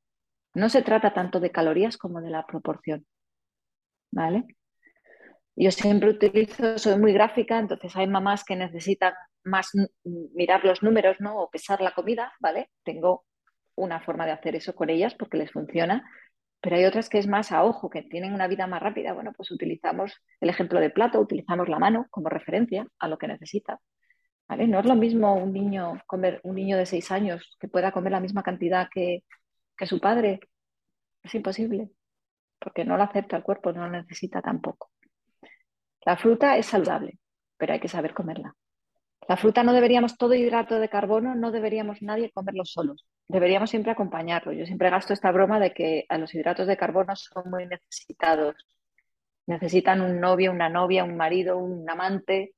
[0.53, 3.05] No se trata tanto de calorías como de la proporción.
[4.11, 4.45] ¿Vale?
[5.57, 9.71] Yo siempre utilizo, soy muy gráfica, entonces hay mamás que necesitan más
[10.03, 11.37] mirar los números, ¿no?
[11.37, 12.71] O pesar la comida, ¿vale?
[12.83, 13.25] Tengo
[13.75, 16.09] una forma de hacer eso con ellas porque les funciona,
[16.61, 19.13] pero hay otras que es más a ojo, que tienen una vida más rápida.
[19.13, 23.27] Bueno, pues utilizamos el ejemplo de plato, utilizamos la mano como referencia a lo que
[23.27, 23.79] necesita.
[24.49, 28.11] No es lo mismo un niño comer, un niño de seis años que pueda comer
[28.11, 29.23] la misma cantidad que,
[29.77, 30.39] que su padre.
[31.23, 31.89] Es imposible,
[32.59, 34.91] porque no lo acepta el cuerpo, no lo necesita tampoco.
[36.05, 37.19] La fruta es saludable,
[37.57, 38.55] pero hay que saber comerla.
[39.27, 43.07] La fruta no deberíamos, todo hidrato de carbono, no deberíamos nadie comerlo solos.
[43.27, 44.51] Deberíamos siempre acompañarlo.
[44.51, 48.55] Yo siempre gasto esta broma de que a los hidratos de carbono son muy necesitados.
[49.47, 52.53] Necesitan un novio, una novia, un marido, un amante.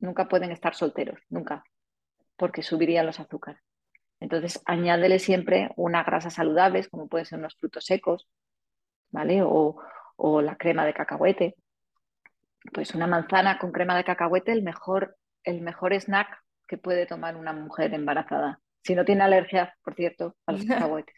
[0.00, 1.62] Nunca pueden estar solteros, nunca,
[2.36, 3.62] porque subirían los azúcares.
[4.20, 8.28] Entonces, añádele siempre unas grasas saludables, como pueden ser unos frutos secos,
[9.10, 9.42] ¿vale?
[9.42, 9.76] O,
[10.16, 11.54] o la crema de cacahuete.
[12.72, 15.16] Pues una manzana con crema de cacahuete, el mejor
[15.48, 18.60] el mejor snack que puede tomar una mujer embarazada.
[18.82, 21.14] Si no tiene alergia, por cierto, a los cacahuetes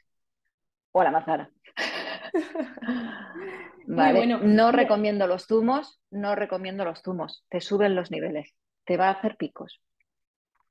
[0.93, 1.51] o a la manzana.
[3.87, 4.19] vale.
[4.19, 4.39] bueno.
[4.43, 7.45] No recomiendo los zumos, no recomiendo los zumos.
[7.49, 9.81] Te suben los niveles, te va a hacer picos.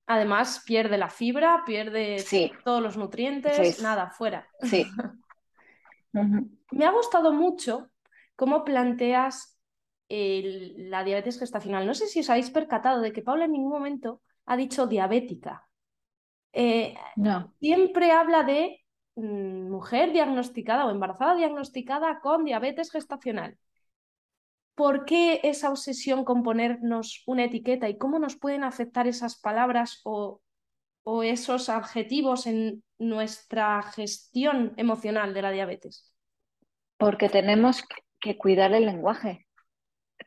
[0.07, 2.51] Además, pierde la fibra, pierde Sí.
[2.65, 3.83] todos los nutrientes, Sí.
[3.83, 4.47] nada, fuera.
[4.61, 4.85] Sí.
[6.13, 7.91] Me ha gustado mucho
[8.35, 9.58] cómo planteas
[10.09, 11.85] el- la diabetes gestacional.
[11.87, 15.67] No sé si os habéis percatado de que Paula en ningún momento ha dicho diabética.
[16.53, 18.81] Eh, No, siempre habla de
[19.15, 23.57] mm, mujer diagnosticada o embarazada diagnosticada con diabetes gestacional.
[24.75, 29.99] ¿Por qué esa obsesión con ponernos una etiqueta y cómo nos pueden afectar esas palabras
[30.05, 30.41] o,
[31.03, 36.13] o esos adjetivos en nuestra gestión emocional de la diabetes?
[36.97, 37.83] porque tenemos
[38.19, 39.47] que cuidar el lenguaje,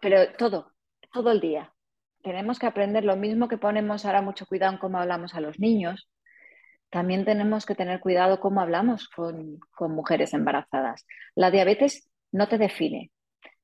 [0.02, 0.72] pero todo,
[1.12, 1.72] todo el día.
[2.22, 5.60] Tenemos que aprender lo mismo que ponemos ahora mucho cuidado en cómo hablamos a los
[5.60, 6.10] niños.
[6.90, 11.06] También tenemos que tener cuidado cómo hablamos con, con mujeres embarazadas.
[11.36, 13.12] La diabetes no te define.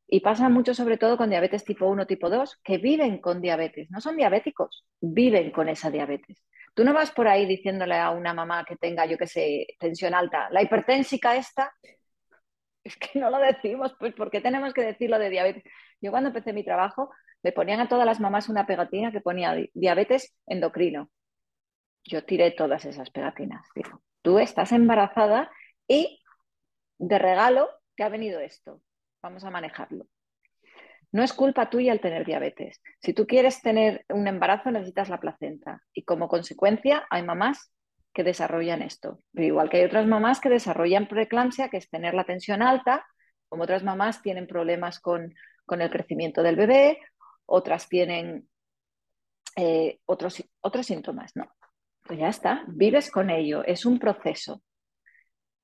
[0.07, 3.90] Y pasa mucho sobre todo con diabetes tipo 1, tipo 2, que viven con diabetes.
[3.90, 6.42] No son diabéticos, viven con esa diabetes.
[6.72, 10.14] Tú no vas por ahí diciéndole a una mamá que tenga, yo qué sé, tensión
[10.14, 11.72] alta, la hiperténsica esta,
[12.88, 15.64] es que no lo decimos, pues ¿por qué tenemos que decirlo de diabetes?
[16.01, 17.11] Yo cuando empecé mi trabajo
[17.42, 21.11] le ponían a todas las mamás una pegatina que ponía di- diabetes endocrino.
[22.05, 23.66] Yo tiré todas esas pegatinas.
[23.74, 25.51] Digo, tú estás embarazada
[25.87, 26.20] y
[26.98, 28.83] de regalo te ha venido esto.
[29.22, 30.07] Vamos a manejarlo.
[31.11, 32.83] No es culpa tuya el tener diabetes.
[33.01, 35.83] Si tú quieres tener un embarazo, necesitas la placenta.
[35.92, 37.72] Y como consecuencia, hay mamás
[38.18, 39.20] que desarrollan esto.
[39.33, 43.07] Pero igual que hay otras mamás que desarrollan preeclampsia, que es tener la tensión alta,
[43.48, 46.98] como otras mamás tienen problemas con, con el crecimiento del bebé,
[47.46, 48.48] otras tienen
[49.54, 51.31] eh, otros, otros síntomas.
[51.37, 51.44] No,
[52.02, 54.64] pues ya está, vives con ello, es un proceso.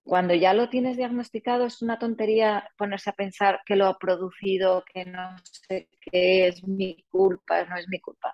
[0.05, 4.85] Cuando ya lo tienes diagnosticado, es una tontería ponerse a pensar que lo ha producido,
[4.93, 8.33] que no sé qué es mi culpa, no es mi culpa.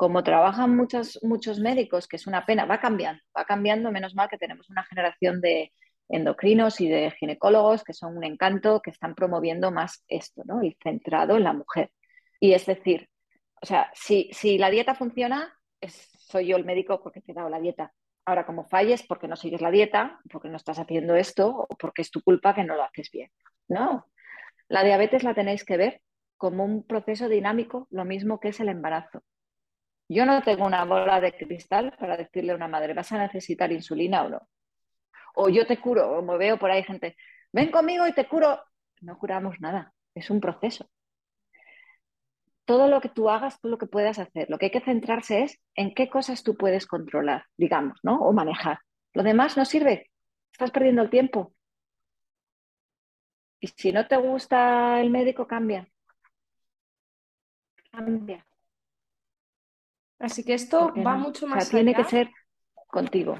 [0.00, 4.30] Como trabajan muchos, muchos médicos, que es una pena, va cambiando, va cambiando, menos mal
[4.30, 5.74] que tenemos una generación de
[6.08, 10.62] endocrinos y de ginecólogos que son un encanto, que están promoviendo más esto, ¿no?
[10.62, 11.90] El centrado en la mujer.
[12.40, 13.10] Y es decir,
[13.60, 17.50] o sea, si, si la dieta funciona, soy yo el médico porque te he dado
[17.50, 17.92] la dieta.
[18.24, 22.00] Ahora, como falles porque no sigues la dieta, porque no estás haciendo esto o porque
[22.00, 23.30] es tu culpa que no lo haces bien.
[23.68, 24.06] No,
[24.66, 26.00] la diabetes la tenéis que ver
[26.38, 29.22] como un proceso dinámico, lo mismo que es el embarazo.
[30.12, 33.70] Yo no tengo una bola de cristal para decirle a una madre, ¿vas a necesitar
[33.72, 34.48] insulina o no?
[35.34, 37.16] O yo te curo, como veo por ahí gente,
[37.52, 38.60] ven conmigo y te curo.
[39.02, 40.90] No curamos nada, es un proceso
[42.70, 44.48] todo lo que tú hagas, tú lo que puedas hacer.
[44.48, 48.20] Lo que hay que centrarse es en qué cosas tú puedes controlar, digamos, ¿no?
[48.20, 48.78] O manejar.
[49.12, 50.08] Lo demás no sirve.
[50.52, 51.52] Estás perdiendo el tiempo.
[53.58, 55.88] Y si no te gusta el médico, cambia.
[57.90, 58.46] Cambia.
[60.20, 61.20] Así que esto ¿Por qué va no?
[61.28, 62.04] mucho O sea, más tiene allá.
[62.04, 62.30] que ser
[62.88, 63.36] contigo.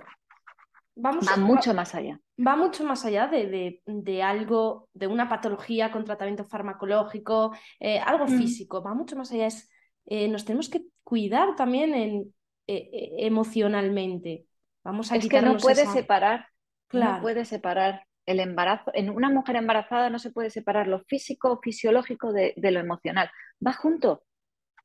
[0.97, 2.19] Vamos Va a- mucho más allá.
[2.47, 7.99] va mucho más allá de, de- de algo, de una patología con tratamiento farmacológico, eh,
[8.01, 8.39] algo Mm.
[8.39, 9.47] físico, va mucho más allá.
[9.47, 9.71] Es,
[10.07, 12.35] eh, nos tenemos que cuidar también en,
[12.67, 14.47] eh, eh, emocionalmente.
[14.85, 16.47] Vamos a Es que no esa- separar,
[16.93, 18.91] no puedes separar el embarazo.
[18.95, 22.81] En una mujer embarazada no se puede separar lo físico o fisiológico de, de lo
[22.81, 23.31] emocional.
[23.67, 24.25] Va junto,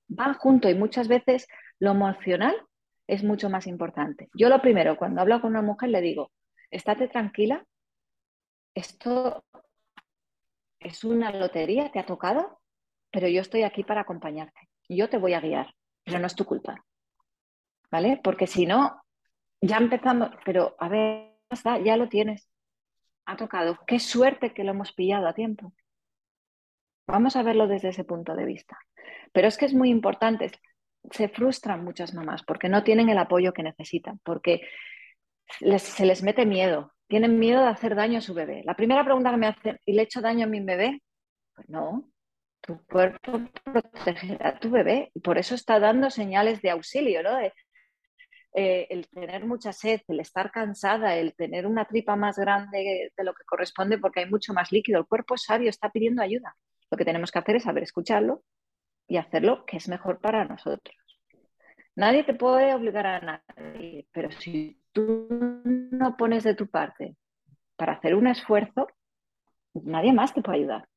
[0.10, 1.48] va junto y muchas veces
[1.80, 2.56] lo emocional
[3.08, 4.30] es mucho más importante.
[4.34, 6.32] Yo lo primero, cuando hablo con una mujer, le digo,
[6.72, 7.66] estate tranquila,
[8.74, 9.46] esto
[10.80, 12.60] es una lotería, te ha tocado,
[13.12, 14.70] pero yo estoy aquí para acompañarte.
[14.90, 16.84] Yo te voy a guiar, pero no es tu culpa.
[17.90, 18.20] ¿Vale?
[18.24, 19.02] Porque si no,
[19.62, 22.50] ya empezamos, pero a ver, está, ya lo tienes.
[23.26, 23.80] Ha tocado.
[23.88, 25.74] Qué suerte que lo hemos pillado a tiempo.
[27.08, 28.78] Vamos a verlo desde ese punto de vista.
[29.32, 30.52] Pero es que es muy importante.
[31.12, 34.62] Se frustran muchas mamás porque no tienen el apoyo que necesitan, porque
[35.48, 36.94] se les mete miedo.
[37.08, 38.64] Tienen miedo de hacer daño a su bebé.
[38.66, 41.02] La primera pregunta que me hacen, ¿y le he hecho daño a mi bebé?
[41.54, 42.10] Pues no,
[42.62, 47.40] tu cuerpo protegerá a tu bebé y por eso está dando señales de auxilio, ¿no?
[48.58, 53.24] Eh, el tener mucha sed, el estar cansada, el tener una tripa más grande de
[53.24, 55.00] lo que corresponde porque hay mucho más líquido.
[55.00, 56.56] El cuerpo es sabio, está pidiendo ayuda.
[56.90, 58.44] Lo que tenemos que hacer es saber escucharlo
[59.08, 60.96] y hacerlo que es mejor para nosotros.
[61.96, 65.28] Nadie te puede obligar a nadie, pero si tú
[65.64, 67.16] no pones de tu parte
[67.78, 68.88] para hacer un esfuerzo,
[69.74, 70.88] nadie más te puede ayudar.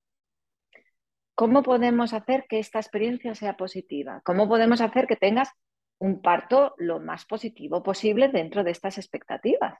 [1.34, 4.20] ¿Cómo podemos hacer que esta experiencia sea positiva?
[4.24, 5.50] ¿Cómo podemos hacer que tengas
[5.98, 9.78] un parto lo más positivo posible dentro de estas expectativas?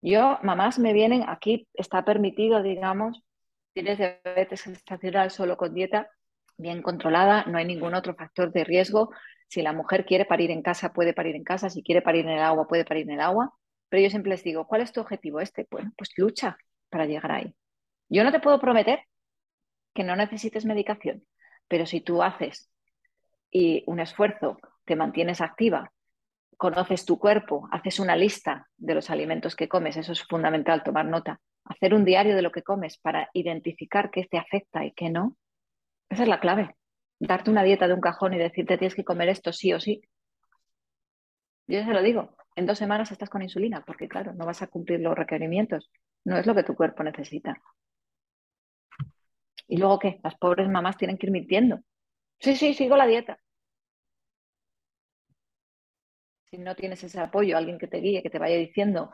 [0.00, 3.24] Yo, mamás me vienen, aquí está permitido, digamos,
[3.72, 6.08] tienes diabetes gestacional solo con dieta
[6.62, 9.10] bien controlada, no hay ningún otro factor de riesgo.
[9.48, 12.32] Si la mujer quiere parir en casa, puede parir en casa, si quiere parir en
[12.32, 13.52] el agua, puede parir en el agua.
[13.88, 15.66] Pero yo siempre les digo, ¿cuál es tu objetivo este?
[15.70, 16.56] Bueno, pues lucha
[16.88, 17.54] para llegar ahí.
[18.08, 19.00] Yo no te puedo prometer
[19.94, 21.24] que no necesites medicación,
[21.68, 22.70] pero si tú haces
[23.50, 25.92] y un esfuerzo, te mantienes activa,
[26.56, 31.06] conoces tu cuerpo, haces una lista de los alimentos que comes, eso es fundamental, tomar
[31.06, 35.10] nota, hacer un diario de lo que comes para identificar qué te afecta y qué
[35.10, 35.36] no,
[36.12, 36.76] esa es la clave.
[37.18, 40.02] Darte una dieta de un cajón y decirte tienes que comer esto sí o sí.
[41.66, 44.66] Yo se lo digo, en dos semanas estás con insulina, porque claro, no vas a
[44.66, 45.90] cumplir los requerimientos,
[46.24, 47.56] no es lo que tu cuerpo necesita.
[49.68, 50.20] ¿Y luego qué?
[50.22, 51.80] Las pobres mamás tienen que ir mintiendo.
[52.40, 53.38] Sí, sí, sigo la dieta.
[56.50, 59.10] Si no tienes ese apoyo, alguien que te guíe, que te vaya diciendo,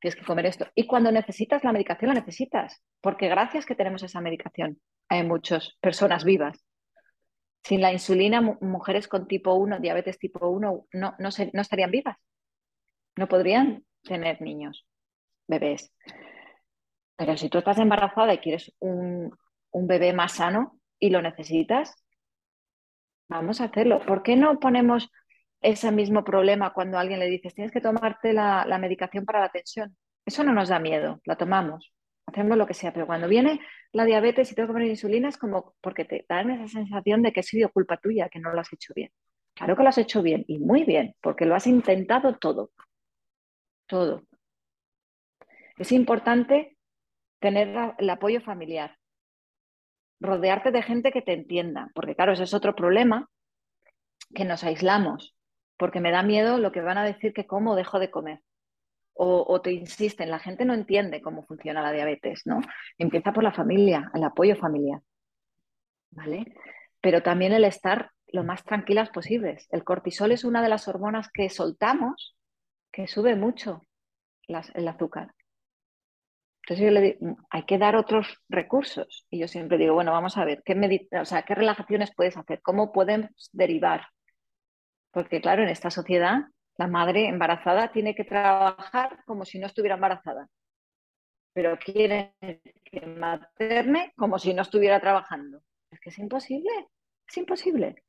[0.00, 0.66] tienes que comer esto.
[0.74, 5.76] Y cuando necesitas la medicación, la necesitas, porque gracias que tenemos esa medicación, hay muchas
[5.82, 6.64] personas vivas.
[7.64, 11.62] Sin la insulina, mu- mujeres con tipo 1, diabetes tipo 1, no, no, se- no
[11.62, 12.16] estarían vivas.
[13.16, 14.84] No podrían tener niños,
[15.48, 15.92] bebés.
[17.16, 19.30] Pero si tú estás embarazada y quieres un,
[19.70, 21.94] un bebé más sano y lo necesitas,
[23.28, 24.04] vamos a hacerlo.
[24.06, 25.10] ¿Por qué no ponemos
[25.60, 29.50] ese mismo problema cuando alguien le dices, tienes que tomarte la, la medicación para la
[29.50, 29.96] tensión?
[30.24, 31.92] Eso no nos da miedo, la tomamos,
[32.30, 33.60] hacemos lo que sea, pero cuando viene
[33.92, 37.32] la diabetes y tengo que poner insulina es como porque te dan esa sensación de
[37.32, 39.10] que ha sido culpa tuya, que no lo has hecho bien.
[39.54, 42.70] Claro que lo has hecho bien y muy bien, porque lo has intentado todo,
[43.86, 44.22] todo.
[45.76, 46.76] Es importante
[47.40, 48.96] tener el apoyo familiar,
[50.20, 53.28] rodearte de gente que te entienda, porque claro, ese es otro problema,
[54.34, 55.34] que nos aislamos,
[55.76, 58.40] porque me da miedo lo que van a decir que como dejo de comer.
[59.22, 62.60] O, te insisten, la gente no entiende cómo funciona la diabetes, ¿no?
[62.96, 65.00] Empieza por la familia, el apoyo familiar,
[66.10, 66.54] ¿vale?
[67.00, 69.66] Pero también el estar lo más tranquilas posibles.
[69.70, 72.36] El cortisol es una de las hormonas que soltamos
[72.92, 73.86] que sube mucho
[74.48, 75.34] el azúcar.
[76.62, 79.26] Entonces yo le digo, hay que dar otros recursos.
[79.30, 82.36] Y yo siempre digo, bueno, vamos a ver, ¿qué, medi- o sea, ¿qué relajaciones puedes
[82.36, 82.60] hacer?
[82.62, 84.06] ¿Cómo podemos derivar?
[85.12, 86.42] Porque claro, en esta sociedad,
[86.80, 90.48] la madre embarazada tiene que trabajar como si no estuviera embarazada.
[91.52, 95.60] Pero quiere que materne como si no estuviera trabajando.
[95.90, 96.70] Es que es imposible,
[97.28, 98.02] es imposible.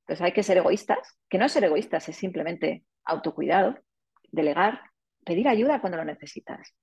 [0.00, 3.78] Entonces hay que ser egoístas, que no es ser egoístas, es simplemente autocuidado,
[4.30, 4.82] delegar,
[5.24, 6.74] pedir ayuda cuando lo necesitas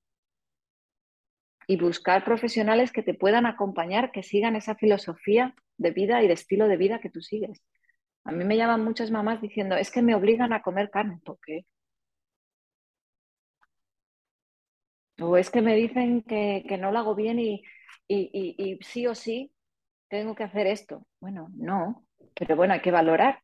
[1.67, 6.33] y buscar profesionales que te puedan acompañar, que sigan esa filosofía de vida y de
[6.33, 7.61] estilo de vida que tú sigues.
[8.23, 11.19] A mí me llaman muchas mamás diciendo, es que me obligan a comer carne.
[11.23, 11.65] ¿Por qué?
[15.21, 17.63] O es que me dicen que, que no lo hago bien y,
[18.07, 19.51] y, y, y sí o sí
[20.07, 21.05] tengo que hacer esto.
[21.19, 22.05] Bueno, no,
[22.35, 23.41] pero bueno, hay que valorar,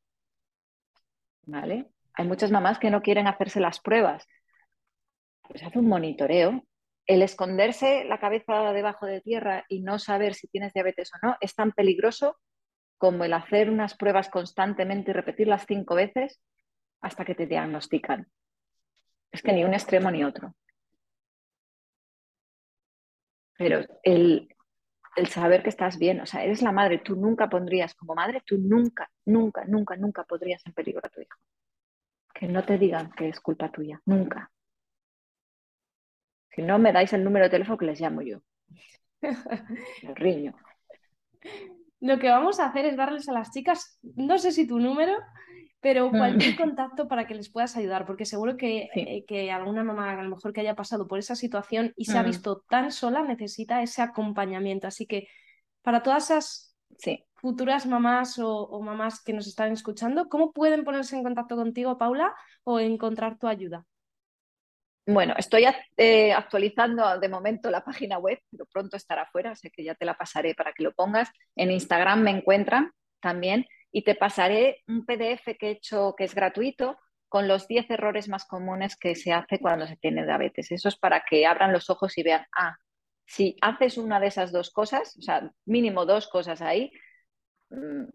[1.45, 1.91] ¿vale?
[2.13, 4.25] Hay muchas mamás que no quieren hacerse las pruebas.
[5.41, 6.63] Pues hace un monitoreo.
[7.05, 11.35] El esconderse la cabeza debajo de tierra y no saber si tienes diabetes o no
[11.39, 12.37] es tan peligroso
[12.97, 16.41] como el hacer unas pruebas constantemente y repetirlas cinco veces
[17.01, 18.27] hasta que te diagnostican.
[19.31, 20.55] Es que ni un extremo ni otro.
[23.57, 24.49] Pero el,
[25.15, 28.41] el saber que estás bien, o sea, eres la madre, tú nunca pondrías, como madre,
[28.45, 31.37] tú nunca, nunca, nunca, nunca podrías en peligro a tu hijo.
[32.33, 34.51] Que no te digan que es culpa tuya, nunca.
[36.53, 38.41] Si no, me dais el número de teléfono que les llamo yo.
[40.03, 40.55] El riño.
[42.05, 45.13] Lo que vamos a hacer es darles a las chicas, no sé si tu número,
[45.81, 46.17] pero Mm.
[46.17, 48.99] cualquier contacto para que les puedas ayudar, porque seguro que, Sí.
[48.99, 52.19] eh, que alguna mamá a lo mejor que haya pasado por esa situación y se
[52.19, 52.25] ha Mm.
[52.27, 54.85] visto tan sola necesita ese acompañamiento.
[54.87, 55.27] Así que
[55.81, 57.25] para todas esas Sí.
[57.35, 61.97] futuras mamás o, o mamás que nos están escuchando, ¿cómo pueden ponerse en contacto contigo,
[61.97, 63.83] Paula, o encontrar tu ayuda?
[65.07, 65.65] Bueno, estoy
[65.97, 70.05] eh, actualizando de momento la página web, pero pronto estará fuera, así que ya te
[70.05, 71.29] la pasaré para que lo pongas.
[71.55, 76.33] En Instagram me encuentran también y te pasaré un PDF que he hecho que es
[76.33, 76.97] gratuito
[77.29, 80.71] con los 10 errores más comunes que se hace cuando se tiene diabetes.
[80.71, 82.75] Eso es para que abran los ojos y vean, ah,
[83.25, 86.91] si haces una de esas dos cosas, o sea, mínimo dos cosas ahí,
[87.69, 88.05] mm,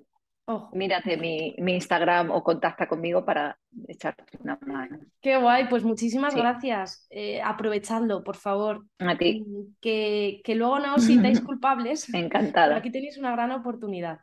[0.50, 4.98] Ojo, mírate mi, mi Instagram o contacta conmigo para echarte una mano.
[5.20, 6.40] qué guay, pues muchísimas Sí.
[6.40, 7.06] gracias.
[7.10, 8.84] Eh, aprovechadlo, por favor.
[8.98, 12.12] A ti, Mm, Que, que luego no os sintáis culpables.
[12.12, 12.76] Encantada.
[12.76, 14.18] aquí tenéis una gran oportunidad.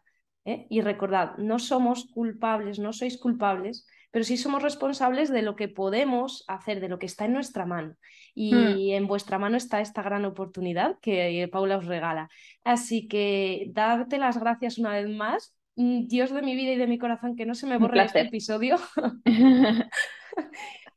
[0.46, 0.66] ¿eh?
[0.70, 5.68] Y recordad, no somos culpables, no sois culpables, pero sí somos responsables de lo que
[5.68, 7.96] podemos hacer, de lo que está en nuestra mano.
[8.34, 12.30] Y en vuestra mano está esta gran oportunidad que eh, Paula os regala.
[12.64, 15.54] Así que darte las gracias una vez más.
[15.78, 18.78] Dios de mi vida y de mi corazón, que no se me borre este episodio,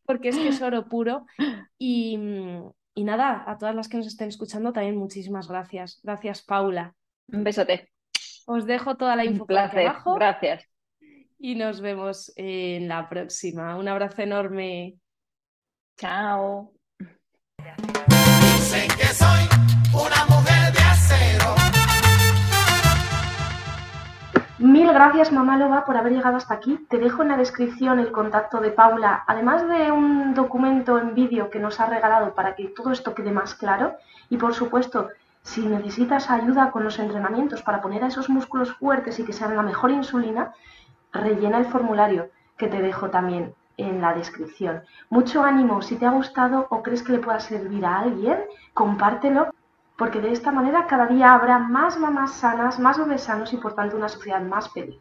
[0.07, 1.27] porque es que es oro puro.
[1.79, 2.19] Y,
[2.95, 6.01] y nada, a todas las que nos estén escuchando también muchísimas gracias.
[6.03, 6.95] Gracias, Paula.
[7.29, 7.91] Un besote.
[8.47, 10.65] Os dejo toda la info por abajo Gracias.
[11.39, 13.77] y nos vemos en la próxima.
[13.77, 14.97] Un abrazo enorme.
[15.99, 16.73] Chao.
[18.57, 19.70] Dicen que soy
[24.61, 26.85] Mil gracias, mamá Loba, por haber llegado hasta aquí.
[26.91, 31.49] Te dejo en la descripción el contacto de Paula, además de un documento en vídeo
[31.49, 33.95] que nos ha regalado para que todo esto quede más claro.
[34.29, 35.09] Y por supuesto,
[35.43, 39.57] si necesitas ayuda con los entrenamientos para poner a esos músculos fuertes y que sean
[39.57, 40.53] la mejor insulina,
[41.11, 44.83] rellena el formulario que te dejo también en la descripción.
[45.09, 48.37] Mucho ánimo, si te ha gustado o crees que le pueda servir a alguien,
[48.75, 49.55] compártelo
[50.01, 53.75] porque de esta manera cada día habrá más mamás sanas, más bebés sanos y por
[53.75, 55.01] tanto una sociedad más feliz.